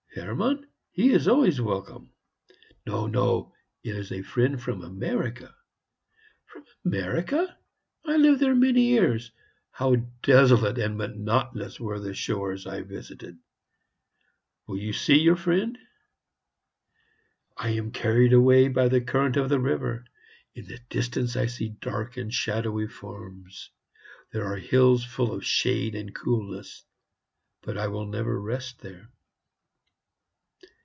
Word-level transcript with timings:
"Hermann? 0.13 0.67
He 0.91 1.11
is 1.13 1.25
always 1.29 1.61
welcome." 1.61 2.11
"No; 2.85 3.53
it 3.81 3.95
is 3.95 4.11
a 4.11 4.21
friend 4.23 4.61
from 4.61 4.83
America." 4.83 5.55
"From 6.47 6.65
America?...I 6.83 8.17
lived 8.17 8.41
there 8.41 8.53
many 8.53 8.87
years...How 8.87 9.95
desolate 10.21 10.77
and 10.79 10.97
monotonous 10.97 11.79
were 11.79 12.01
the 12.01 12.13
shores 12.13 12.67
I 12.67 12.81
visited!..." 12.81 13.39
"Will 14.67 14.75
you 14.79 14.91
see 14.91 15.17
your 15.17 15.37
friend?" 15.37 15.77
"I 17.55 17.69
am 17.69 17.91
carried 17.93 18.33
away 18.33 18.67
by 18.67 18.89
the 18.89 18.99
current 18.99 19.37
of 19.37 19.47
the 19.47 19.61
river. 19.61 20.03
In 20.53 20.65
the 20.67 20.79
distance 20.89 21.37
I 21.37 21.45
see 21.45 21.69
dark 21.69 22.17
and 22.17 22.33
shadowy 22.33 22.87
forms; 22.89 23.69
there 24.33 24.43
are 24.45 24.57
hills 24.57 25.05
full 25.05 25.31
of 25.33 25.45
shade 25.45 25.95
and 25.95 26.13
coolness...but 26.13 27.77
I 27.77 27.87
will 27.87 28.07
never 28.07 28.37
rest 28.41 28.81
there." 28.81 29.07